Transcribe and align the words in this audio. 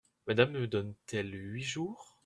Madame 0.25 0.53
me 0.53 0.65
donne-t-elle 0.65 1.31
huit 1.35 1.61
jours?… 1.61 2.17